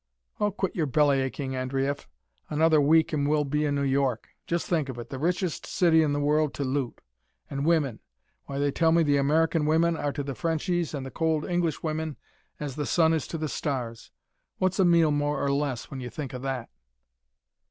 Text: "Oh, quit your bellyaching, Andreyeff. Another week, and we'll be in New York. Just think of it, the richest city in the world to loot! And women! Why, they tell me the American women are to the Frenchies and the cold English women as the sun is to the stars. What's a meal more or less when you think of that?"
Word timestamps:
"Oh, 0.39 0.49
quit 0.49 0.75
your 0.75 0.87
bellyaching, 0.87 1.53
Andreyeff. 1.55 2.07
Another 2.49 2.81
week, 2.81 3.13
and 3.13 3.29
we'll 3.29 3.43
be 3.43 3.65
in 3.65 3.75
New 3.75 3.83
York. 3.83 4.29
Just 4.47 4.65
think 4.65 4.89
of 4.89 4.97
it, 4.97 5.09
the 5.11 5.19
richest 5.19 5.67
city 5.67 6.01
in 6.01 6.11
the 6.11 6.19
world 6.19 6.55
to 6.55 6.63
loot! 6.63 7.01
And 7.51 7.67
women! 7.67 7.99
Why, 8.47 8.57
they 8.57 8.71
tell 8.71 8.91
me 8.91 9.03
the 9.03 9.17
American 9.17 9.63
women 9.67 9.95
are 9.95 10.11
to 10.13 10.23
the 10.23 10.33
Frenchies 10.33 10.95
and 10.95 11.05
the 11.05 11.11
cold 11.11 11.45
English 11.47 11.83
women 11.83 12.17
as 12.59 12.77
the 12.77 12.87
sun 12.87 13.13
is 13.13 13.27
to 13.27 13.37
the 13.37 13.47
stars. 13.47 14.09
What's 14.57 14.79
a 14.79 14.85
meal 14.85 15.11
more 15.11 15.39
or 15.39 15.51
less 15.51 15.91
when 15.91 15.99
you 15.99 16.09
think 16.09 16.33
of 16.33 16.41
that?" 16.41 16.71